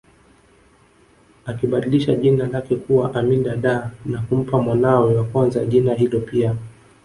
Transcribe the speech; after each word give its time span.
Akibadilisha 1.45 2.15
jina 2.15 2.47
lake 2.47 2.75
kuwa 2.75 3.15
Amin 3.15 3.43
Dada 3.43 3.91
na 4.05 4.21
kumpa 4.21 4.61
mwanawe 4.61 5.15
wa 5.15 5.23
kwanza 5.23 5.65
jina 5.65 5.93
hilo 5.93 6.19
pia 6.19 6.55